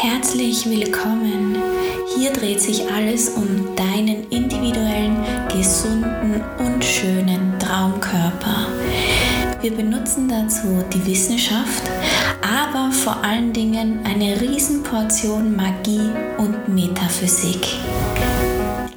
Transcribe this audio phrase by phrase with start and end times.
[0.00, 1.56] Herzlich willkommen.
[2.16, 5.16] Hier dreht sich alles um deinen individuellen,
[5.48, 8.68] gesunden und schönen Traumkörper.
[9.60, 11.82] Wir benutzen dazu die Wissenschaft,
[12.40, 17.66] aber vor allen Dingen eine Riesenportion Magie und Metaphysik.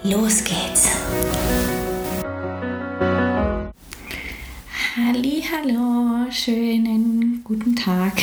[0.03, 0.89] Los geht's!
[5.51, 8.13] Hallo, schönen guten Tag.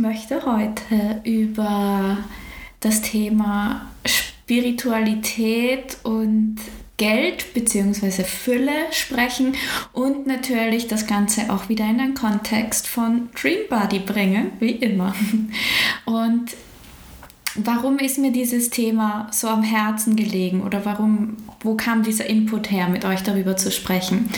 [0.00, 2.18] Möchte heute über
[2.78, 6.58] das Thema Spiritualität und
[6.98, 8.22] Geld bzw.
[8.22, 9.56] Fülle sprechen
[9.92, 15.16] und natürlich das Ganze auch wieder in den Kontext von Dream Body bringen, wie immer.
[16.04, 16.52] Und
[17.56, 22.70] warum ist mir dieses Thema so am Herzen gelegen oder warum, wo kam dieser Input
[22.70, 24.28] her, mit euch darüber zu sprechen?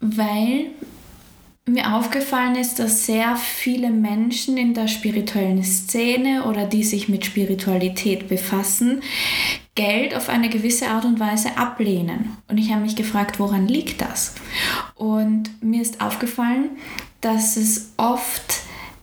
[0.00, 0.66] Weil
[1.66, 7.24] mir aufgefallen ist, dass sehr viele Menschen in der spirituellen Szene oder die sich mit
[7.24, 9.02] Spiritualität befassen,
[9.74, 12.36] Geld auf eine gewisse Art und Weise ablehnen.
[12.48, 14.34] Und ich habe mich gefragt, woran liegt das?
[14.94, 16.70] Und mir ist aufgefallen,
[17.20, 18.60] dass es oft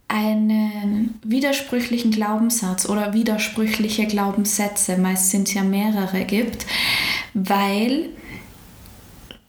[0.08, 6.66] einen widersprüchlichen Glaubenssatz oder widersprüchliche Glaubenssätze, meist sind es ja mehrere, gibt,
[7.33, 8.09] weil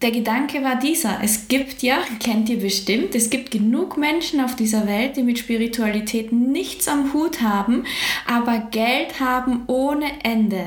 [0.03, 4.55] der Gedanke war dieser, es gibt ja, kennt ihr bestimmt, es gibt genug Menschen auf
[4.55, 7.85] dieser Welt, die mit Spiritualität nichts am Hut haben,
[8.27, 10.65] aber Geld haben ohne Ende.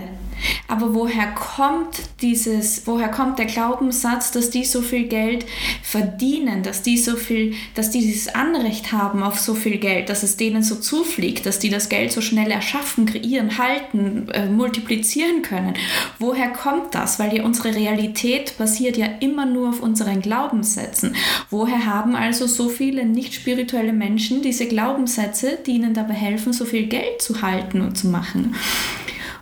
[0.68, 5.46] Aber woher kommt dieses, woher kommt der Glaubenssatz, dass die so viel Geld
[5.82, 10.22] verdienen, dass die so viel, dass die dieses Anrecht haben auf so viel Geld, dass
[10.22, 15.42] es denen so zufliegt, dass die das Geld so schnell erschaffen, kreieren, halten, äh, multiplizieren
[15.42, 15.74] können?
[16.18, 17.18] Woher kommt das?
[17.18, 21.14] Weil ja unsere Realität basiert ja immer nur auf unseren Glaubenssätzen.
[21.50, 26.64] Woher haben also so viele nicht spirituelle Menschen diese Glaubenssätze, die ihnen dabei helfen, so
[26.64, 28.54] viel Geld zu halten und zu machen?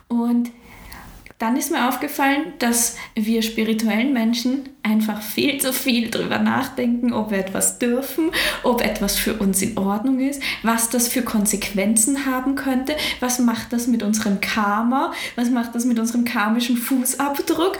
[0.07, 0.51] Und
[1.37, 7.31] dann ist mir aufgefallen, dass wir spirituellen Menschen einfach viel zu viel darüber nachdenken, ob
[7.31, 8.31] wir etwas dürfen,
[8.63, 13.73] ob etwas für uns in Ordnung ist, was das für Konsequenzen haben könnte, was macht
[13.73, 17.77] das mit unserem Karma, was macht das mit unserem karmischen Fußabdruck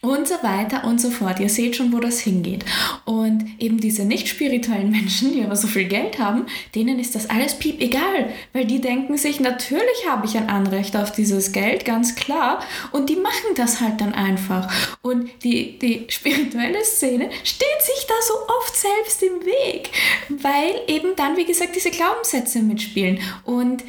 [0.00, 1.40] und so weiter und so fort.
[1.40, 2.64] Ihr seht schon, wo das hingeht.
[3.04, 3.17] Und
[3.58, 7.58] eben diese nicht spirituellen Menschen, die aber so viel Geld haben, denen ist das alles
[7.58, 12.14] piep egal, weil die denken sich, natürlich habe ich ein Anrecht auf dieses Geld, ganz
[12.14, 12.60] klar.
[12.92, 14.72] Und die machen das halt dann einfach.
[15.02, 19.90] Und die, die spirituelle Szene steht sich da so oft selbst im Weg,
[20.28, 23.18] weil eben dann, wie gesagt, diese Glaubenssätze mitspielen.
[23.44, 23.84] Und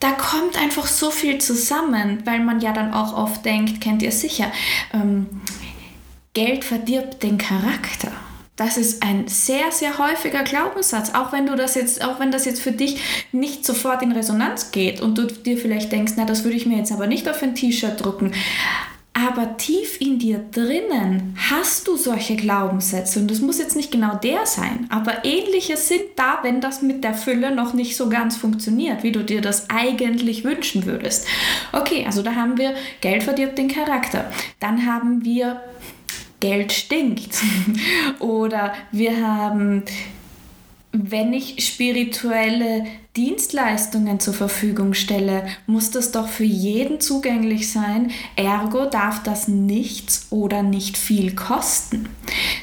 [0.00, 4.12] da kommt einfach so viel zusammen, weil man ja dann auch oft denkt, kennt ihr
[4.12, 4.50] sicher,
[4.94, 5.26] ähm,
[6.32, 8.12] Geld verdirbt den Charakter.
[8.60, 12.44] Das ist ein sehr, sehr häufiger Glaubenssatz, auch wenn du das jetzt, auch wenn das
[12.44, 13.00] jetzt für dich
[13.32, 16.76] nicht sofort in Resonanz geht und du dir vielleicht denkst, na, das würde ich mir
[16.76, 18.32] jetzt aber nicht auf ein T-Shirt drucken.
[19.14, 24.16] Aber tief in dir drinnen hast du solche Glaubenssätze und das muss jetzt nicht genau
[24.16, 28.36] der sein, aber ähnliche sind da, wenn das mit der Fülle noch nicht so ganz
[28.36, 31.26] funktioniert, wie du dir das eigentlich wünschen würdest.
[31.72, 34.30] Okay, also da haben wir Geld verdirbt den Charakter.
[34.58, 35.62] Dann haben wir
[36.40, 37.36] Geld stinkt
[38.18, 39.84] oder wir haben
[40.92, 42.84] wenn ich spirituelle
[43.16, 48.10] Dienstleistungen zur Verfügung stelle, muss das doch für jeden zugänglich sein.
[48.34, 52.08] Ergo darf das nichts oder nicht viel kosten.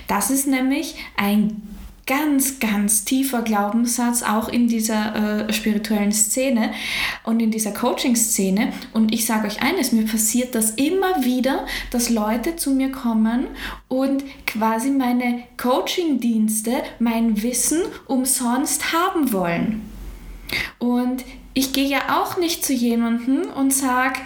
[0.08, 1.62] Das ist nämlich ein
[2.08, 6.72] ganz, ganz tiefer Glaubenssatz, auch in dieser äh, spirituellen Szene
[7.24, 8.72] und in dieser Coaching-Szene.
[8.94, 13.48] Und ich sage euch eines, mir passiert das immer wieder, dass Leute zu mir kommen
[13.90, 19.82] und quasi meine Coaching-Dienste, mein Wissen umsonst haben wollen.
[20.80, 24.20] Und ich gehe ja auch nicht zu jemandem und sage,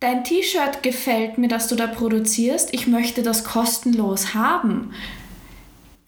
[0.00, 4.92] dein T-Shirt gefällt mir, das du da produzierst, ich möchte das kostenlos haben.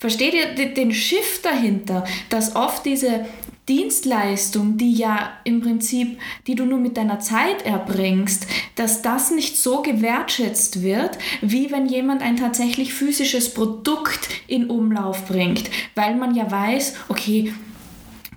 [0.02, 3.24] Versteht ihr den Shift dahinter, dass oft diese
[3.68, 6.18] Dienstleistung, die ja im Prinzip,
[6.48, 11.86] die du nur mit deiner Zeit erbringst, dass das nicht so gewertschätzt wird, wie wenn
[11.86, 17.54] jemand ein tatsächlich physisches Produkt in Umlauf bringt, weil man ja weiß, okay,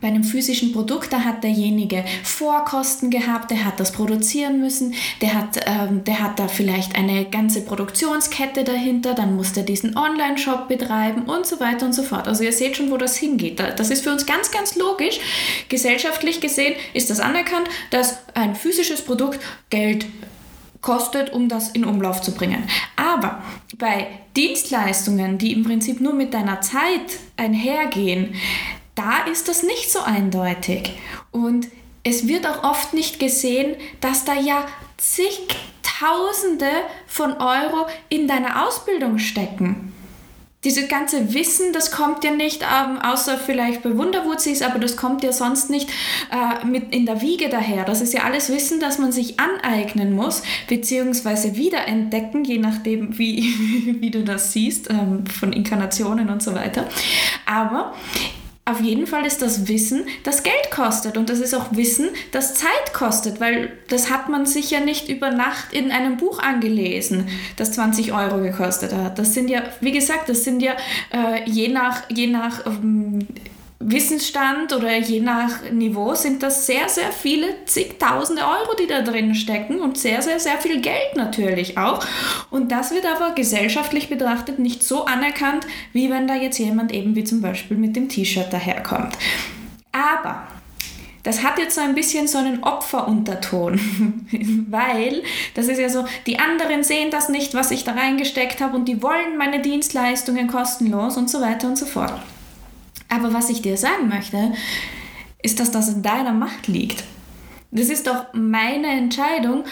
[0.06, 5.34] bei einem physischen Produkt, da hat derjenige Vorkosten gehabt, der hat das produzieren müssen, der
[5.34, 10.68] hat, ähm, der hat da vielleicht eine ganze Produktionskette dahinter, dann muss der diesen Online-Shop
[10.68, 12.28] betreiben und so weiter und so fort.
[12.28, 13.60] Also ihr seht schon, wo das hingeht.
[13.60, 15.20] Das ist für uns ganz, ganz logisch.
[15.70, 19.40] Gesellschaftlich gesehen ist das anerkannt, dass ein physisches Produkt
[19.72, 20.06] Geld
[20.82, 22.64] kostet, um das in Umlauf zu bringen.
[22.96, 23.42] Aber
[23.80, 24.06] bei
[24.38, 28.36] Dienstleistungen, die im Prinzip nur mit deiner Zeit einhergehen,
[28.96, 30.94] da ist das nicht so eindeutig.
[31.32, 31.68] Und
[32.04, 34.66] es wird auch oft nicht gesehen, dass da ja
[34.98, 36.70] zigtausende
[37.08, 39.94] von Euro in deiner Ausbildung stecken
[40.66, 45.24] dieses ganze Wissen, das kommt ja nicht, ähm, außer vielleicht bei Wunderwurzis, aber das kommt
[45.24, 45.90] ja sonst nicht
[46.32, 47.86] äh, mit in der Wiege daher.
[47.86, 53.44] Das ist ja alles Wissen, das man sich aneignen muss, beziehungsweise wiederentdecken, je nachdem, wie,
[54.02, 56.88] wie du das siehst, ähm, von Inkarnationen und so weiter.
[57.46, 57.94] Aber
[58.68, 62.56] auf jeden Fall ist das Wissen, das Geld kostet und das ist auch Wissen, das
[62.56, 67.28] Zeit kostet, weil das hat man sich ja nicht über Nacht in einem Buch angelesen,
[67.58, 69.20] das 20 Euro gekostet hat.
[69.20, 70.74] Das sind ja, wie gesagt, das sind ja
[71.14, 73.28] äh, je nach, je nach ähm,
[73.80, 79.36] Wissensstand oder je nach Niveau sind das sehr, sehr viele zigtausende Euro, die da drin
[79.36, 82.04] stecken und sehr, sehr, sehr viel Geld natürlich auch.
[82.50, 87.16] Und das wird aber gesellschaftlich betrachtet nicht so anerkannt, wie wenn da jetzt jemand eben
[87.16, 89.18] wie zum Beispiel mit dem T-Shirt daherkommt.
[89.92, 90.48] Aber
[91.24, 93.80] das hat jetzt so ein bisschen so einen Opferunterton,
[94.70, 95.24] weil
[95.54, 98.86] das ist ja so, die anderen sehen das nicht, was ich da reingesteckt habe und
[98.86, 102.22] die wollen meine Dienstleistungen kostenlos und so weiter und so fort.
[103.16, 104.54] Aber was ich dir sagen möchte,
[105.42, 107.04] ist, dass das in deiner Macht liegt.
[107.72, 109.64] Das ist doch meine Entscheidung,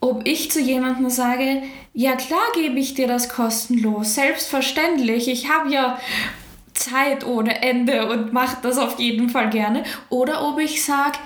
[0.00, 1.62] ob ich zu jemandem sage,
[1.94, 5.98] ja klar gebe ich dir das kostenlos, selbstverständlich, ich habe ja
[6.74, 9.84] Zeit ohne Ende und mache das auf jeden Fall gerne.
[10.10, 11.18] Oder ob ich sage,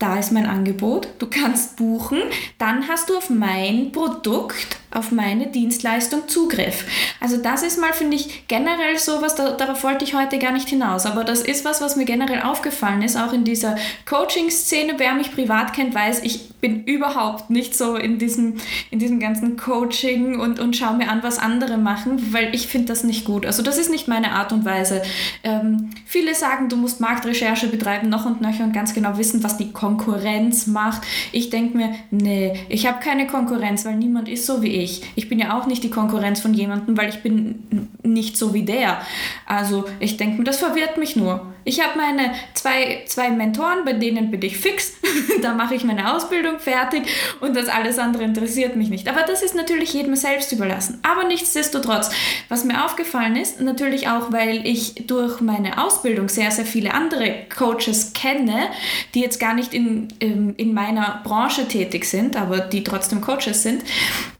[0.00, 2.20] da ist mein Angebot, du kannst buchen,
[2.58, 6.84] dann hast du auf mein Produkt auf meine Dienstleistung Zugriff.
[7.20, 10.68] Also das ist mal, finde ich, generell sowas, da, darauf wollte ich heute gar nicht
[10.68, 13.76] hinaus, aber das ist was, was mir generell aufgefallen ist, auch in dieser
[14.06, 14.94] Coaching-Szene.
[14.98, 18.56] Wer mich privat kennt, weiß, ich bin überhaupt nicht so in diesem,
[18.90, 22.88] in diesem ganzen Coaching und, und schaue mir an, was andere machen, weil ich finde
[22.88, 23.46] das nicht gut.
[23.46, 25.02] Also das ist nicht meine Art und Weise.
[25.42, 29.56] Ähm, viele sagen, du musst Marktrecherche betreiben, noch und nöcher und ganz genau wissen, was
[29.56, 31.02] die Konkurrenz macht.
[31.32, 35.02] Ich denke mir, nee, ich habe keine Konkurrenz, weil niemand ist so wie ich ich.
[35.14, 38.64] Ich bin ja auch nicht die Konkurrenz von jemandem, weil ich bin nicht so wie
[38.64, 39.00] der.
[39.46, 41.46] Also ich denke mir, das verwirrt mich nur.
[41.64, 44.94] Ich habe meine zwei, zwei Mentoren, bei denen bin ich fix.
[45.42, 47.04] da mache ich meine Ausbildung fertig
[47.40, 49.08] und das alles andere interessiert mich nicht.
[49.08, 51.00] Aber das ist natürlich jedem selbst überlassen.
[51.02, 52.10] Aber nichtsdestotrotz,
[52.48, 57.46] was mir aufgefallen ist, natürlich auch, weil ich durch meine Ausbildung sehr, sehr viele andere
[57.54, 58.68] Coaches kenne,
[59.14, 63.62] die jetzt gar nicht in, in, in meiner Branche tätig sind, aber die trotzdem Coaches
[63.62, 63.82] sind,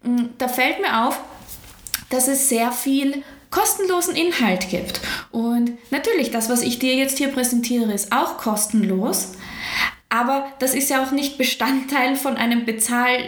[0.02, 1.20] mm, da fällt mir auf,
[2.10, 5.00] dass es sehr viel kostenlosen Inhalt gibt.
[5.30, 9.32] Und natürlich, das, was ich dir jetzt hier präsentiere, ist auch kostenlos,
[10.08, 13.18] aber das ist ja auch nicht Bestandteil von einem Bezahl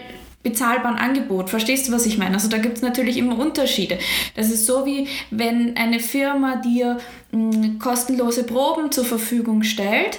[0.42, 1.50] bezahlbaren Angebot.
[1.50, 2.34] Verstehst du, was ich meine?
[2.34, 3.98] Also da gibt es natürlich immer Unterschiede.
[4.34, 6.98] Das ist so wie wenn eine Firma dir
[7.30, 10.18] mh, hm, kostenlose Proben zur Verfügung stellt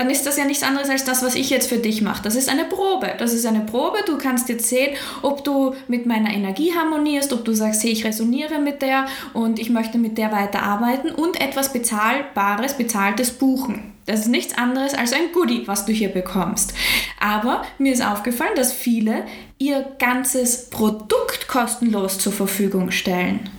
[0.00, 2.22] dann ist das ja nichts anderes als das, was ich jetzt für dich mache.
[2.22, 3.12] Das ist eine Probe.
[3.18, 3.98] Das ist eine Probe.
[4.06, 8.02] Du kannst jetzt sehen, ob du mit meiner Energie harmonierst, ob du sagst, hey, ich
[8.02, 9.04] resoniere mit der
[9.34, 13.92] und ich möchte mit der weiterarbeiten und etwas Bezahlbares, Bezahltes buchen.
[14.06, 16.72] Das ist nichts anderes als ein Goodie, was du hier bekommst.
[17.20, 19.26] Aber mir ist aufgefallen, dass viele
[19.58, 23.50] ihr ganzes Produkt kostenlos zur Verfügung stellen.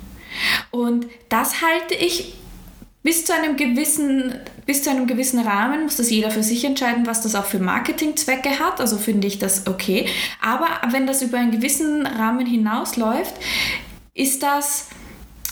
[0.71, 2.33] Und das halte ich
[3.03, 4.35] bis zu einem gewissen,
[4.71, 7.59] bis zu einem gewissen Rahmen muss das jeder für sich entscheiden, was das auch für
[7.59, 8.79] Marketingzwecke hat.
[8.79, 10.07] Also finde ich das okay.
[10.41, 13.33] Aber wenn das über einen gewissen Rahmen hinausläuft,
[14.13, 14.87] ist das,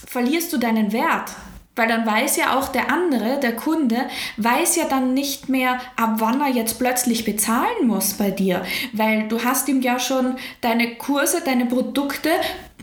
[0.07, 1.31] verlierst du deinen Wert.
[1.75, 4.05] Weil dann weiß ja auch der andere, der Kunde,
[4.37, 8.63] weiß ja dann nicht mehr, ab wann er jetzt plötzlich bezahlen muss bei dir.
[8.93, 12.29] Weil du hast ihm ja schon deine Kurse, deine Produkte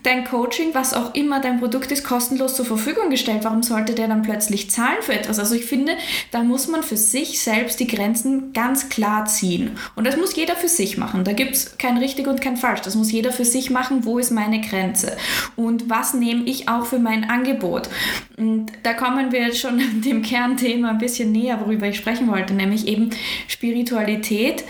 [0.06, 3.40] dein Coaching, was auch immer dein Produkt ist, kostenlos zur Verfügung gestellt.
[3.42, 5.38] Warum sollte der dann plötzlich zahlen für etwas?
[5.38, 5.96] Also ich finde,
[6.30, 9.72] da muss man für sich selbst die Grenzen ganz klar ziehen.
[9.96, 11.24] Und das muss jeder für sich machen.
[11.24, 12.82] Da gibt es kein richtig und kein falsch.
[12.82, 15.16] Das muss jeder für sich machen, wo ist meine Grenze
[15.56, 17.88] und was nehme ich auch für mein Angebot.
[18.36, 22.54] Und da kommen wir jetzt schon dem Kernthema ein bisschen näher, worüber ich sprechen wollte,
[22.54, 23.10] nämlich eben
[23.48, 24.64] Spiritualität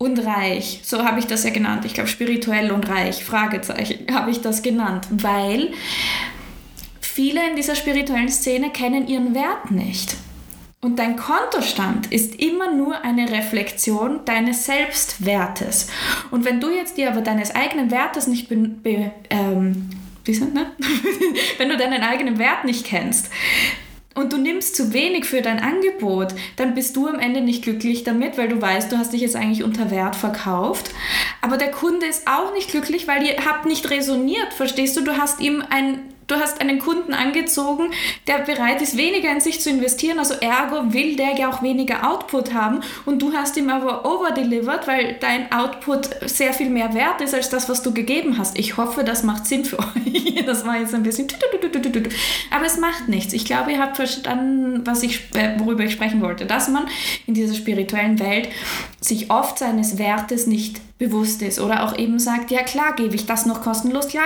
[0.00, 0.80] und reich.
[0.82, 1.84] So habe ich das ja genannt.
[1.84, 5.72] Ich glaube, spirituell und reich, Fragezeichen, habe ich das genannt, weil
[7.00, 10.16] viele in dieser spirituellen Szene kennen ihren Wert nicht.
[10.80, 15.88] Und dein Kontostand ist immer nur eine Reflexion deines Selbstwertes.
[16.30, 19.90] Und wenn du jetzt dir aber deines eigenen Wertes nicht be, be ähm,
[20.24, 20.72] wie sind, ne?
[21.58, 23.28] wenn du deinen eigenen Wert nicht kennst,
[24.14, 28.02] und du nimmst zu wenig für dein Angebot, dann bist du am Ende nicht glücklich
[28.02, 30.90] damit, weil du weißt, du hast dich jetzt eigentlich unter Wert verkauft.
[31.40, 34.52] Aber der Kunde ist auch nicht glücklich, weil ihr habt nicht resoniert.
[34.52, 35.02] Verstehst du?
[35.02, 37.90] Du hast ihm ein du hast einen Kunden angezogen,
[38.26, 40.18] der bereit ist, weniger in sich zu investieren.
[40.18, 44.86] Also ergo will der ja auch weniger Output haben und du hast ihm aber overdelivered,
[44.86, 48.58] weil dein Output sehr viel mehr wert ist als das, was du gegeben hast.
[48.58, 50.44] Ich hoffe, das macht Sinn für euch.
[50.46, 51.28] Das war jetzt ein bisschen.
[52.50, 53.32] Aber es macht nichts.
[53.32, 56.46] Ich glaube, ihr habt verstanden, was ich, äh, worüber ich sprechen wollte.
[56.46, 56.86] Dass man
[57.26, 58.48] in dieser spirituellen Welt
[59.00, 63.24] sich oft seines Wertes nicht bewusst ist oder auch eben sagt, ja klar, gebe ich
[63.24, 64.20] das noch kostenlos, ja,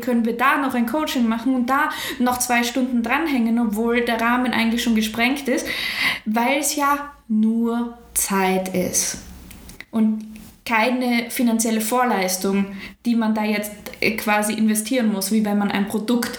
[0.00, 4.20] können wir da noch ein Coaching machen und da noch zwei Stunden dranhängen, obwohl der
[4.20, 5.66] Rahmen eigentlich schon gesprengt ist,
[6.24, 9.18] weil es ja nur Zeit ist.
[9.90, 10.26] Und
[10.64, 12.66] keine finanzielle Vorleistung,
[13.04, 16.38] die man da jetzt äh, quasi investieren muss, wie wenn man ein Produkt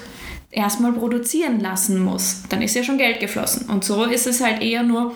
[0.50, 2.44] erstmal produzieren lassen muss.
[2.50, 3.70] Dann ist ja schon Geld geflossen.
[3.70, 5.16] Und so ist es halt eher nur,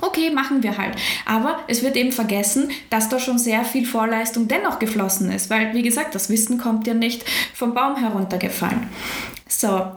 [0.00, 0.96] okay, machen wir halt.
[1.24, 5.74] Aber es wird eben vergessen, dass da schon sehr viel Vorleistung dennoch geflossen ist, weil,
[5.74, 7.24] wie gesagt, das Wissen kommt ja nicht
[7.54, 8.88] vom Baum heruntergefallen.
[9.48, 9.92] So.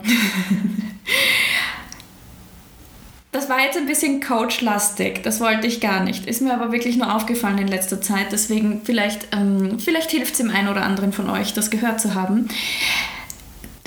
[3.30, 6.26] Das war jetzt ein bisschen coachlastig, das wollte ich gar nicht.
[6.26, 10.38] Ist mir aber wirklich nur aufgefallen in letzter Zeit, deswegen vielleicht, ähm, vielleicht hilft es
[10.38, 12.48] dem einen oder anderen von euch, das gehört zu haben.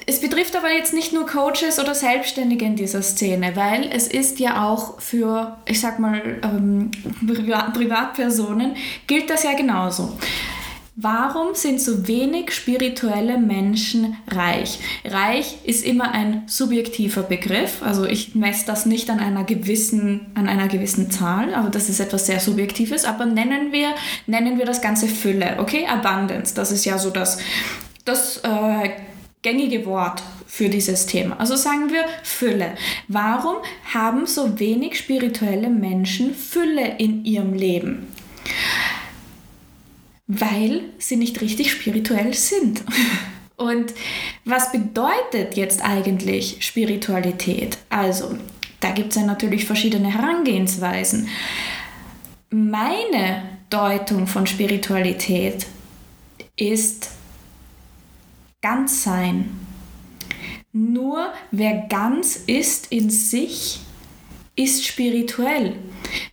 [0.08, 4.40] Es betrifft aber jetzt nicht nur Coaches oder Selbstständige in dieser Szene, weil es ist
[4.40, 6.92] ja auch für, ich sag mal, ähm,
[7.74, 8.76] Privatpersonen,
[9.08, 10.18] gilt das ja genauso.
[10.98, 14.80] Warum sind so wenig spirituelle Menschen reich?
[15.06, 20.50] Reich ist immer ein subjektiver Begriff, also ich messe das nicht an einer gewissen, an
[20.50, 23.96] einer gewissen Zahl, aber das ist etwas sehr Subjektives, aber nennen wir,
[24.28, 25.88] nennen wir das Ganze Fülle, okay?
[25.88, 27.38] Abundance, das ist ja so das,
[28.04, 28.90] das äh,
[29.42, 31.40] gängige Wort für dieses Thema.
[31.40, 32.76] Also sagen wir Fülle.
[33.08, 33.58] Warum
[33.94, 38.08] haben so wenig spirituelle Menschen Fülle in ihrem Leben?
[40.28, 42.84] Weil sie nicht richtig spirituell sind.
[43.58, 43.94] Und
[44.44, 47.78] was bedeutet jetzt eigentlich Spiritualität?
[47.90, 48.36] Also,
[48.80, 51.28] da gibt es ja natürlich verschiedene Herangehensweisen.
[52.50, 55.68] Meine Deutung von Spiritualität
[56.58, 57.12] ist
[58.62, 59.60] ganz sein.
[60.72, 63.82] Nur wer ganz ist in sich,
[64.56, 65.76] ist spirituell.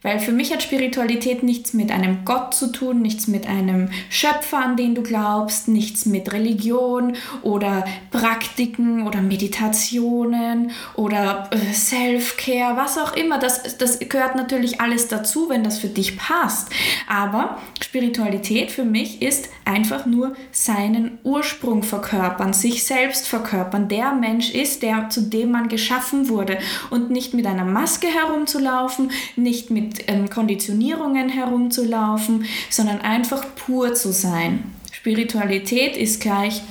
[0.03, 4.59] Weil für mich hat Spiritualität nichts mit einem Gott zu tun, nichts mit einem Schöpfer,
[4.59, 12.99] an den du glaubst, nichts mit Religion oder Praktiken oder Meditationen oder äh, Self-Care, was
[12.99, 13.39] auch immer.
[13.39, 16.71] Das, das gehört natürlich alles dazu, wenn das für dich passt.
[17.07, 23.89] Aber Spiritualität für mich ist einfach nur seinen Ursprung verkörpern, sich selbst verkörpern.
[23.89, 26.59] Der Mensch ist, der zu dem man geschaffen wurde
[26.91, 34.13] und nicht mit einer Maske herumzulaufen, nicht mit ähm, Konditionierungen herumzulaufen, sondern einfach pur zu
[34.13, 34.73] sein.
[34.93, 36.63] Spiritualität ist gleich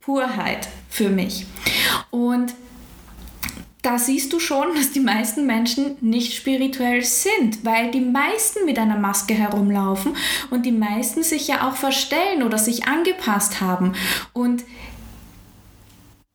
[0.00, 1.46] Purheit für mich.
[2.10, 2.54] Und
[3.86, 8.80] da siehst du schon, dass die meisten Menschen nicht spirituell sind, weil die meisten mit
[8.80, 10.16] einer Maske herumlaufen
[10.50, 13.92] und die meisten sich ja auch verstellen oder sich angepasst haben.
[14.32, 14.64] Und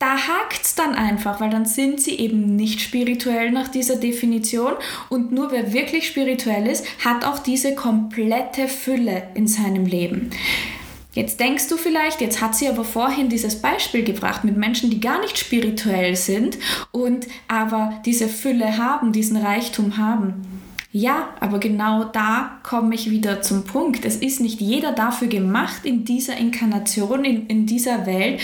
[0.02, 4.72] da hakt es dann einfach, weil dann sind sie eben nicht spirituell nach dieser Definition
[5.08, 10.30] und nur wer wirklich spirituell ist, hat auch diese komplette Fülle in seinem Leben.
[11.12, 14.98] Jetzt denkst du vielleicht, jetzt hat sie aber vorhin dieses Beispiel gebracht mit Menschen, die
[14.98, 16.58] gar nicht spirituell sind
[16.90, 20.42] und aber diese Fülle haben, diesen Reichtum haben.
[20.94, 24.04] Ja, aber genau da komme ich wieder zum Punkt.
[24.04, 28.40] Es ist nicht jeder dafür gemacht, in dieser Inkarnation, in, in dieser Welt,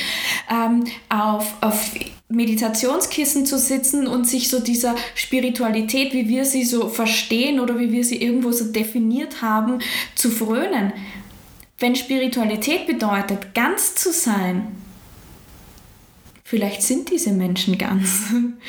[0.50, 1.90] ähm, auf, auf
[2.30, 7.92] Meditationskissen zu sitzen und sich so dieser Spiritualität, wie wir sie so verstehen oder wie
[7.92, 9.80] wir sie irgendwo so definiert haben,
[10.14, 10.94] zu frönen.
[11.78, 14.68] Wenn Spiritualität bedeutet, ganz zu sein,
[16.50, 18.22] Vielleicht sind diese Menschen ganz.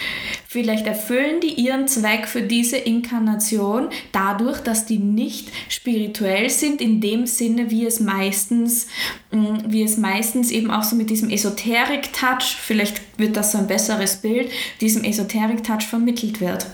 [0.50, 7.00] Vielleicht erfüllen die ihren Zweck für diese Inkarnation dadurch, dass die nicht spirituell sind in
[7.00, 8.88] dem Sinne, wie es meistens,
[9.31, 13.67] mm, wie es meistens eben auch so mit diesem Esoterik-Touch, vielleicht wird das so ein
[13.67, 16.65] besseres Bild, diesem Esoterik-Touch vermittelt wird.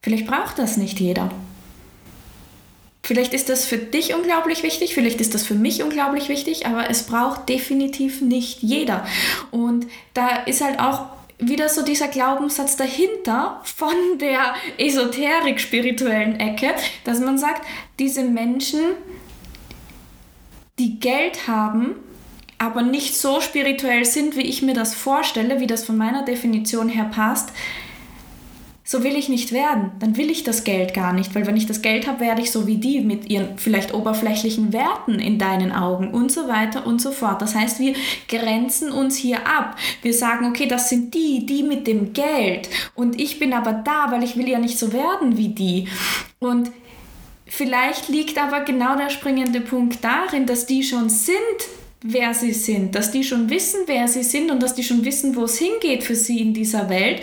[0.00, 1.32] Vielleicht braucht das nicht jeder.
[3.06, 6.90] Vielleicht ist das für dich unglaublich wichtig, vielleicht ist das für mich unglaublich wichtig, aber
[6.90, 9.06] es braucht definitiv nicht jeder.
[9.52, 11.06] Und da ist halt auch
[11.38, 17.64] wieder so dieser Glaubenssatz dahinter von der esoterik-spirituellen Ecke, dass man sagt,
[18.00, 18.80] diese Menschen,
[20.80, 21.94] die Geld haben,
[22.58, 26.88] aber nicht so spirituell sind, wie ich mir das vorstelle, wie das von meiner Definition
[26.88, 27.50] her passt,
[28.88, 29.90] so will ich nicht werden.
[29.98, 32.52] Dann will ich das Geld gar nicht, weil wenn ich das Geld habe, werde ich
[32.52, 37.02] so wie die mit ihren vielleicht oberflächlichen Werten in deinen Augen und so weiter und
[37.02, 37.42] so fort.
[37.42, 37.94] Das heißt, wir
[38.28, 39.76] grenzen uns hier ab.
[40.02, 44.12] Wir sagen, okay, das sind die, die mit dem Geld und ich bin aber da,
[44.12, 45.88] weil ich will ja nicht so werden wie die.
[46.38, 46.70] Und
[47.44, 51.36] vielleicht liegt aber genau der springende Punkt darin, dass die schon sind
[52.12, 55.36] wer sie sind, dass die schon wissen, wer sie sind und dass die schon wissen,
[55.36, 57.20] wo es hingeht für sie in dieser Welt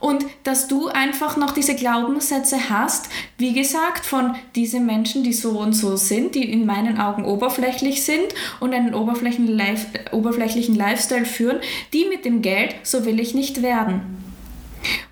[0.00, 3.08] und dass du einfach noch diese Glaubenssätze hast,
[3.38, 8.02] wie gesagt, von diesen Menschen, die so und so sind, die in meinen Augen oberflächlich
[8.02, 8.26] sind
[8.60, 11.58] und einen oberflächlichen, Life, oberflächlichen Lifestyle führen,
[11.92, 14.02] die mit dem Geld, so will ich nicht werden.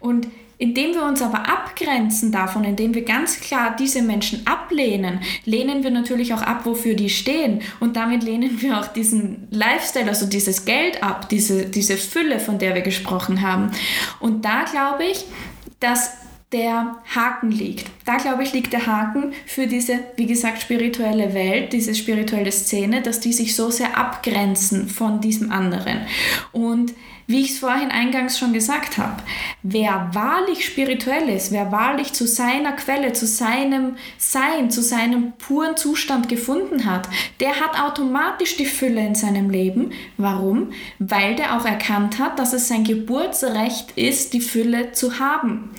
[0.00, 0.28] Und
[0.58, 5.90] indem wir uns aber abgrenzen davon, indem wir ganz klar diese Menschen ablehnen, lehnen wir
[5.90, 7.60] natürlich auch ab, wofür die stehen.
[7.80, 12.58] Und damit lehnen wir auch diesen Lifestyle, also dieses Geld ab, diese, diese Fülle, von
[12.58, 13.70] der wir gesprochen haben.
[14.18, 15.24] Und da glaube ich,
[15.80, 16.12] dass
[16.52, 17.90] der Haken liegt.
[18.04, 23.02] Da glaube ich, liegt der Haken für diese, wie gesagt, spirituelle Welt, diese spirituelle Szene,
[23.02, 26.06] dass die sich so sehr abgrenzen von diesem anderen.
[26.52, 26.94] Und
[27.26, 29.22] wie ich es vorhin eingangs schon gesagt habe,
[29.62, 35.76] wer wahrlich spirituell ist, wer wahrlich zu seiner Quelle, zu seinem Sein, zu seinem puren
[35.76, 37.08] Zustand gefunden hat,
[37.40, 39.92] der hat automatisch die Fülle in seinem Leben.
[40.16, 40.72] Warum?
[40.98, 45.70] Weil der auch erkannt hat, dass es sein Geburtsrecht ist, die Fülle zu haben.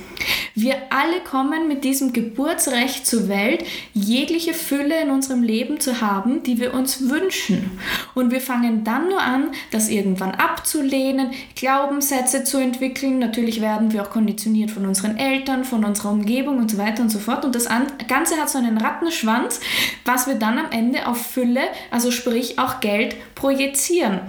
[0.60, 6.42] Wir alle kommen mit diesem Geburtsrecht zur Welt, jegliche Fülle in unserem Leben zu haben,
[6.42, 7.80] die wir uns wünschen.
[8.16, 13.20] Und wir fangen dann nur an, das irgendwann abzulehnen, Glaubenssätze zu entwickeln.
[13.20, 17.12] Natürlich werden wir auch konditioniert von unseren Eltern, von unserer Umgebung und so weiter und
[17.12, 17.46] so fort.
[17.46, 17.68] Und das
[18.08, 19.60] Ganze hat so einen Rattenschwanz,
[20.06, 21.62] was wir dann am Ende auf Fülle,
[21.92, 24.22] also sprich auch Geld, projizieren.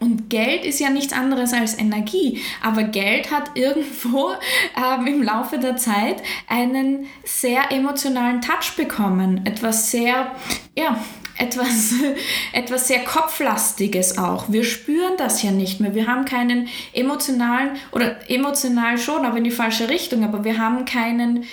[0.00, 4.30] Und Geld ist ja nichts anderes als Energie, aber Geld hat irgendwo
[4.74, 9.44] ähm, im Laufe der Zeit einen sehr emotionalen Touch bekommen.
[9.44, 10.34] Etwas sehr,
[10.74, 10.98] ja,
[11.36, 11.92] etwas,
[12.52, 14.46] etwas sehr Kopflastiges auch.
[14.48, 15.94] Wir spüren das ja nicht mehr.
[15.94, 20.86] Wir haben keinen emotionalen, oder emotional schon, aber in die falsche Richtung, aber wir haben
[20.86, 21.44] keinen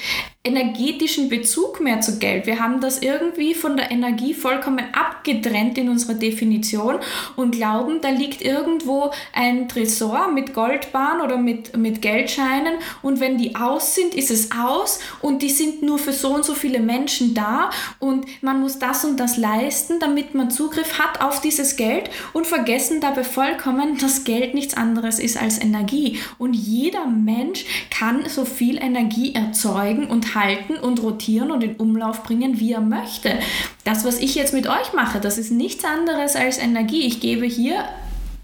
[0.48, 2.48] energetischen Bezug mehr zu Geld.
[2.48, 6.96] Wir haben das irgendwie von der Energie vollkommen abgetrennt in unserer Definition
[7.36, 13.38] und glauben, da liegt irgendwo ein Tresor mit Goldbahn oder mit, mit Geldscheinen und wenn
[13.38, 16.80] die aus sind, ist es aus und die sind nur für so und so viele
[16.80, 21.76] Menschen da und man muss das und das leisten, damit man Zugriff hat auf dieses
[21.76, 27.66] Geld und vergessen dabei vollkommen, dass Geld nichts anderes ist als Energie und jeder Mensch
[27.90, 32.82] kann so viel Energie erzeugen und halten und rotieren und in Umlauf bringen, wie er
[32.82, 33.40] möchte.
[33.84, 37.02] Das, was ich jetzt mit euch mache, das ist nichts anderes als Energie.
[37.02, 37.84] Ich gebe hier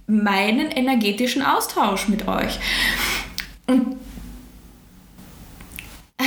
[0.08, 2.60] meinen energetischen Austausch mit euch.
[3.68, 3.96] Und
[6.18, 6.24] äh,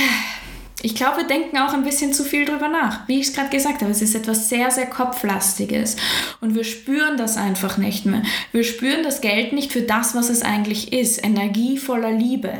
[0.81, 3.07] ich glaube, wir denken auch ein bisschen zu viel drüber nach.
[3.07, 5.95] Wie ich es gerade gesagt habe, es ist etwas sehr, sehr Kopflastiges.
[6.39, 8.23] Und wir spüren das einfach nicht mehr.
[8.51, 11.23] Wir spüren das Geld nicht für das, was es eigentlich ist.
[11.23, 12.53] Energie voller Liebe.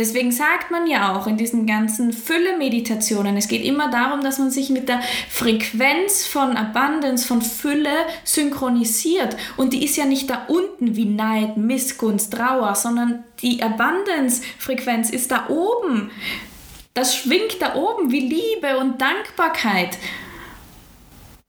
[0.00, 4.50] Deswegen sagt man ja auch in diesen ganzen Fülle-Meditationen, es geht immer darum, dass man
[4.50, 9.36] sich mit der Frequenz von Abundance, von Fülle synchronisiert.
[9.58, 15.30] Und die ist ja nicht da unten wie Neid, Missgunst, Trauer, sondern die Abundance-Frequenz ist
[15.32, 16.10] da oben.
[16.94, 19.98] Das schwingt da oben wie Liebe und Dankbarkeit.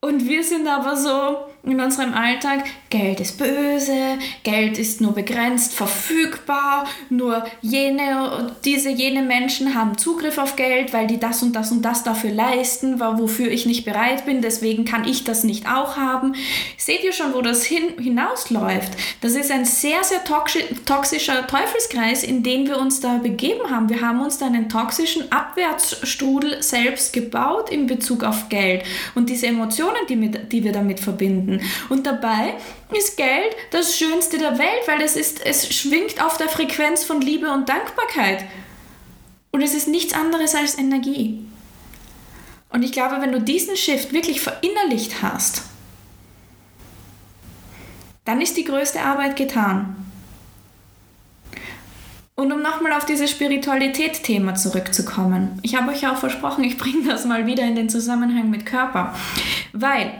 [0.01, 5.73] Und wir sind aber so in unserem Alltag, Geld ist böse, Geld ist nur begrenzt
[5.73, 11.71] verfügbar, nur jene, diese, jene Menschen haben Zugriff auf Geld, weil die das und das
[11.71, 15.97] und das dafür leisten, wofür ich nicht bereit bin, deswegen kann ich das nicht auch
[15.97, 16.33] haben.
[16.77, 18.91] Seht ihr schon, wo das hin, hinausläuft?
[19.21, 23.87] Das ist ein sehr, sehr toxischer Teufelskreis, in den wir uns da begeben haben.
[23.87, 29.45] Wir haben uns da einen toxischen Abwärtsstrudel selbst gebaut in Bezug auf Geld und diese
[29.45, 31.65] Emotionen, die, mit, die wir damit verbinden finden.
[31.89, 32.55] Und dabei
[32.93, 37.21] ist Geld das Schönste der Welt, weil es, ist, es schwingt auf der Frequenz von
[37.21, 38.45] Liebe und Dankbarkeit.
[39.51, 41.45] Und es ist nichts anderes als Energie.
[42.69, 45.63] Und ich glaube, wenn du diesen Shift wirklich verinnerlicht hast,
[48.23, 49.97] dann ist die größte Arbeit getan.
[52.35, 57.25] Und um nochmal auf dieses Spiritualität-Thema zurückzukommen, ich habe euch auch versprochen, ich bringe das
[57.25, 59.13] mal wieder in den Zusammenhang mit Körper.
[59.73, 60.13] Weil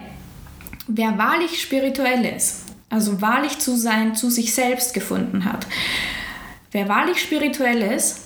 [0.96, 5.66] wer wahrlich spirituell ist, also wahrlich zu sein, zu sich selbst gefunden hat,
[6.72, 8.22] wer wahrlich spirituell ist,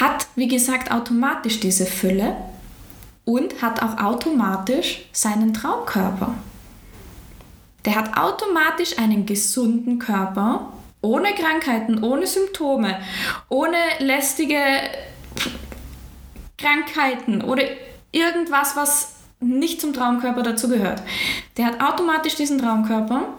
[0.00, 2.36] hat, wie gesagt, automatisch diese Fülle
[3.24, 6.34] und hat auch automatisch seinen Traumkörper.
[7.84, 12.98] Der hat automatisch einen gesunden Körper ohne Krankheiten, ohne Symptome,
[13.48, 14.58] ohne lästige
[16.58, 17.62] Krankheiten oder
[18.10, 21.02] irgendwas, was nicht zum Traumkörper dazugehört.
[21.56, 23.34] Der hat automatisch diesen Traumkörper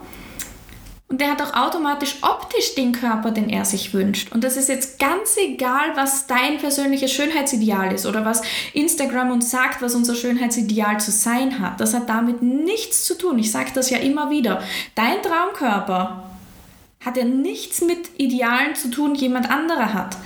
[1.10, 4.32] und der hat auch automatisch optisch den Körper, den er sich wünscht.
[4.34, 8.42] Und das ist jetzt ganz egal, was dein persönliches Schönheitsideal ist oder was
[8.74, 11.80] Instagram uns sagt, was unser Schönheitsideal zu sein hat.
[11.80, 13.40] Das hat damit nichts zu tun.
[13.40, 14.62] Ich sage das ja immer wieder.
[14.96, 16.24] Dein Traumkörper
[17.06, 20.18] hat ja nichts mit Idealen zu tun, jemand anderer hat.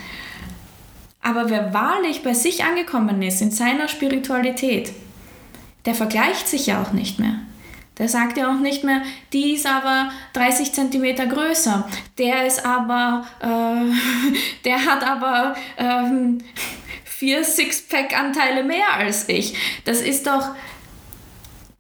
[1.22, 4.92] Aber wer wahrlich bei sich angekommen ist, in seiner Spiritualität,
[5.86, 7.36] der vergleicht sich ja auch nicht mehr.
[7.98, 9.02] Der sagt ja auch nicht mehr,
[9.34, 13.46] die ist aber 30 cm größer, der ist aber, äh,
[14.66, 16.40] der hat aber ähm,
[17.04, 19.56] vier Sixpack-Anteile mehr als ich.
[19.86, 20.50] Das ist doch,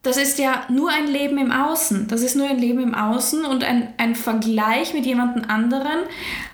[0.04, 2.08] das ist ja nur ein Leben im Außen.
[2.08, 6.04] Das ist nur ein Leben im Außen und ein, ein Vergleich mit jemandem anderen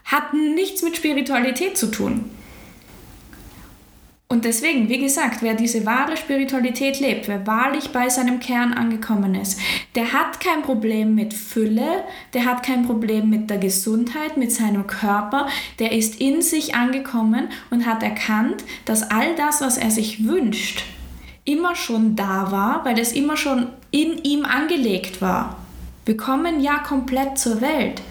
[0.05, 2.29] hat nichts mit Spiritualität zu tun.
[4.29, 9.35] Und deswegen, wie gesagt, wer diese wahre Spiritualität lebt, wer wahrlich bei seinem Kern angekommen
[9.35, 9.57] ist,
[9.95, 14.85] der hat kein Problem mit Fülle, der hat kein Problem mit der Gesundheit, mit seinem
[14.85, 15.47] Körper,
[15.79, 20.83] der ist in sich angekommen und hat erkannt, dass all das, was er sich wünscht,
[21.45, 25.57] immer schon da war, weil es immer schon in ihm angelegt war.
[26.05, 28.01] Wir kommen ja komplett zur Welt.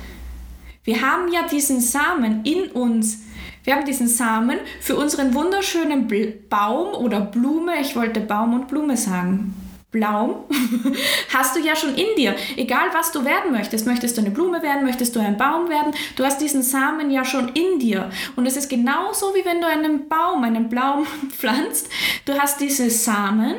[0.82, 3.25] Wir haben ja diesen Samen in uns
[3.66, 6.08] wir haben diesen Samen für unseren wunderschönen
[6.48, 9.54] Baum oder Blume, ich wollte Baum und Blume sagen.
[9.90, 10.44] Blaum,
[11.34, 12.36] hast du ja schon in dir.
[12.56, 13.86] Egal was du werden möchtest.
[13.86, 14.84] Möchtest du eine Blume werden?
[14.84, 15.94] Möchtest du ein Baum werden?
[16.14, 18.10] Du hast diesen Samen ja schon in dir.
[18.36, 21.88] Und es ist genauso wie wenn du einen Baum, einen Baum pflanzt.
[22.24, 23.56] Du hast diese Samen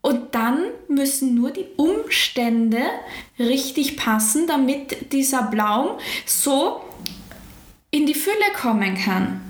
[0.00, 2.82] und dann müssen nur die Umstände
[3.38, 6.82] richtig passen, damit dieser Baum so
[7.90, 9.40] in die Fülle kommen kann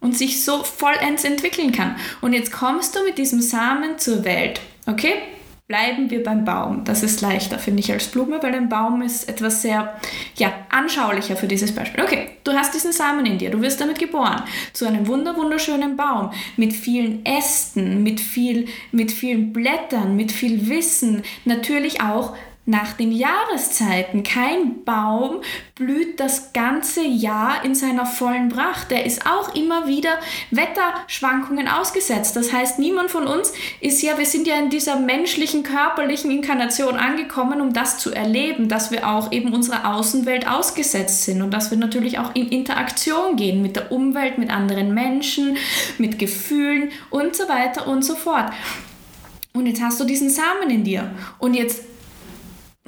[0.00, 1.96] und sich so vollends entwickeln kann.
[2.20, 4.60] Und jetzt kommst du mit diesem Samen zur Welt.
[4.86, 5.14] Okay?
[5.66, 6.84] Bleiben wir beim Baum.
[6.84, 10.00] Das ist leichter, finde ich, als Blume, weil ein Baum ist etwas sehr
[10.36, 12.02] ja, anschaulicher für dieses Beispiel.
[12.02, 15.94] Okay, du hast diesen Samen in dir, du wirst damit geboren zu einem wunder wunderschönen
[15.94, 22.34] Baum mit vielen Ästen, mit, viel, mit vielen Blättern, mit viel Wissen, natürlich auch
[22.68, 24.22] nach den Jahreszeiten.
[24.22, 25.40] Kein Baum
[25.74, 28.90] blüht das ganze Jahr in seiner vollen Pracht.
[28.90, 30.10] Der ist auch immer wieder
[30.50, 32.36] Wetterschwankungen ausgesetzt.
[32.36, 36.96] Das heißt, niemand von uns ist ja, wir sind ja in dieser menschlichen, körperlichen Inkarnation
[36.96, 41.70] angekommen, um das zu erleben, dass wir auch eben unserer Außenwelt ausgesetzt sind und dass
[41.70, 45.56] wir natürlich auch in Interaktion gehen mit der Umwelt, mit anderen Menschen,
[45.96, 48.52] mit Gefühlen und so weiter und so fort.
[49.54, 51.10] Und jetzt hast du diesen Samen in dir.
[51.38, 51.80] Und jetzt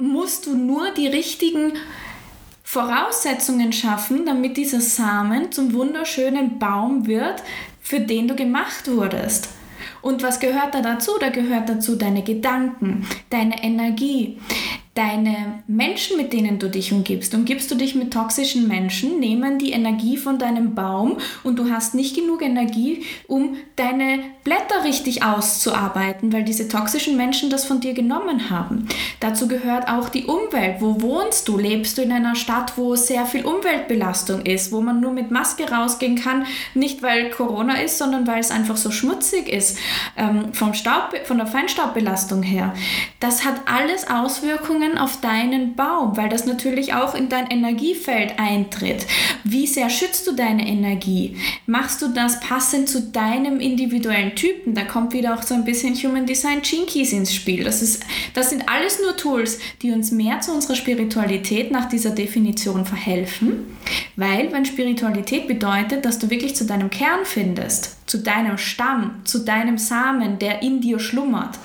[0.01, 1.73] musst du nur die richtigen
[2.63, 7.43] Voraussetzungen schaffen, damit dieser Samen zum wunderschönen Baum wird,
[7.81, 9.49] für den du gemacht wurdest.
[10.01, 11.11] Und was gehört da dazu?
[11.19, 14.39] Da gehört dazu deine Gedanken, deine Energie,
[14.93, 17.33] deine Menschen, mit denen du dich umgibst.
[17.33, 21.95] Umgibst du dich mit toxischen Menschen, nehmen die Energie von deinem Baum und du hast
[21.95, 27.93] nicht genug Energie, um deine Blätter richtig auszuarbeiten, weil diese toxischen Menschen das von dir
[27.93, 28.89] genommen haben.
[29.21, 30.81] Dazu gehört auch die Umwelt.
[30.81, 31.57] Wo wohnst du?
[31.57, 35.71] Lebst du in einer Stadt, wo sehr viel Umweltbelastung ist, wo man nur mit Maske
[35.71, 39.77] rausgehen kann, nicht weil Corona ist, sondern weil es einfach so schmutzig ist,
[40.17, 42.73] ähm, vom Staub, von der Feinstaubbelastung her.
[43.21, 48.33] Das hat alles Auswirkungen Auswirkungen auf deinen Baum, weil das natürlich auch in dein Energiefeld
[48.37, 49.05] eintritt.
[49.43, 51.37] Wie sehr schützt du deine Energie?
[51.65, 54.73] Machst du das passend zu deinem individuellen Typen?
[54.73, 57.63] Da kommt wieder auch so ein bisschen Human Design Keys ins Spiel.
[57.63, 62.11] Das, ist, das sind alles nur Tools, die uns mehr zu unserer Spiritualität nach dieser
[62.11, 63.77] Definition verhelfen,
[64.15, 69.39] weil wenn Spiritualität bedeutet, dass du wirklich zu deinem Kern findest, zu deinem Stamm, zu
[69.39, 71.57] deinem Samen, der in dir schlummert,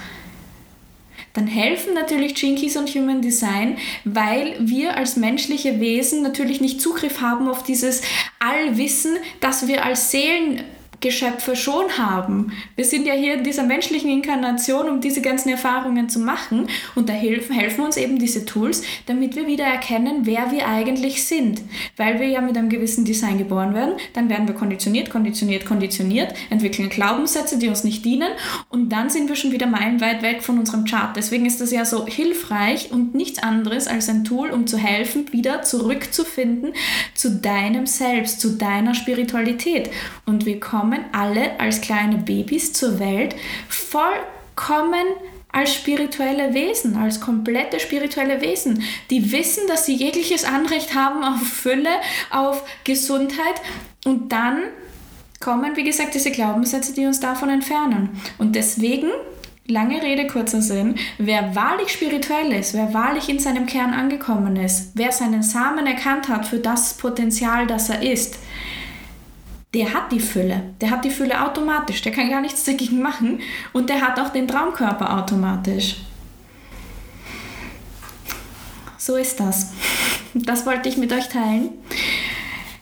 [1.37, 7.20] dann helfen natürlich Jinkies und Human Design, weil wir als menschliche Wesen natürlich nicht Zugriff
[7.20, 8.03] haben auf dieses
[8.38, 10.64] Allwissen, das wir als Seelen
[11.00, 12.52] Geschöpfe schon haben.
[12.74, 16.68] Wir sind ja hier in dieser menschlichen Inkarnation, um diese ganzen Erfahrungen zu machen.
[16.94, 21.24] Und da helfen, helfen uns eben diese Tools, damit wir wieder erkennen, wer wir eigentlich
[21.24, 21.61] sind.
[21.96, 26.35] Weil wir ja mit einem gewissen Design geboren werden, dann werden wir konditioniert, konditioniert, konditioniert,
[26.50, 28.30] entwickeln Glaubenssätze, die uns nicht dienen.
[28.70, 31.16] Und dann sind wir schon wieder meilenweit weg von unserem Chart.
[31.16, 35.32] Deswegen ist das ja so hilfreich und nichts anderes als ein Tool, um zu helfen,
[35.32, 36.72] wieder zurückzufinden
[37.14, 39.90] zu deinem Selbst, zu deiner Spiritualität.
[40.24, 43.35] Und wir kommen kommen alle als kleine Babys zur Welt
[43.68, 45.05] vollkommen
[45.51, 51.40] als spirituelle Wesen, als komplette spirituelle Wesen, die wissen, dass sie jegliches Anrecht haben auf
[51.42, 51.90] Fülle,
[52.31, 53.61] auf Gesundheit
[54.05, 54.62] und dann
[55.40, 58.20] kommen, wie gesagt, diese Glaubenssätze, die uns davon entfernen.
[58.38, 59.11] Und deswegen
[59.68, 60.94] Lange Rede, kurzer Sinn.
[61.18, 66.29] Wer wahrlich spirituell ist, wer wahrlich in seinem Kern angekommen ist, wer seinen Samen erkannt
[66.29, 68.38] hat für das Potenzial, das er ist,
[69.76, 70.62] der hat die Fülle.
[70.80, 72.00] Der hat die Fülle automatisch.
[72.00, 73.40] Der kann gar nichts dagegen machen.
[73.74, 75.96] Und der hat auch den Traumkörper automatisch.
[78.96, 79.74] So ist das.
[80.32, 81.68] Das wollte ich mit euch teilen.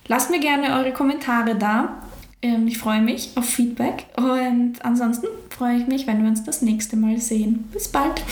[0.06, 1.96] Lasst mir gerne eure Kommentare da.
[2.42, 6.62] Ähm, ich freue mich auf Feedback und ansonsten freue ich mich, wenn wir uns das
[6.62, 7.68] nächste Mal sehen.
[7.72, 8.22] Bis bald.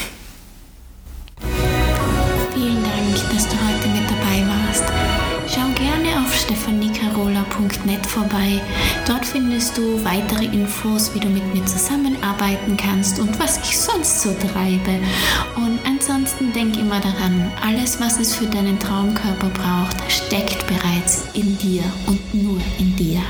[2.54, 4.84] Vielen Dank, dass du heute mit dabei warst.
[5.48, 6.32] Schau gerne auf
[7.22, 8.60] stephaniecarola.net vorbei.
[9.06, 14.22] Dort findest du weitere Infos, wie du mit mir zusammenarbeiten kannst und was ich sonst
[14.22, 14.98] so treibe.
[15.56, 21.56] Und ansonsten denk immer daran, alles, was es für deinen Traumkörper braucht, steckt bereits in
[21.58, 23.20] dir und nur in dir.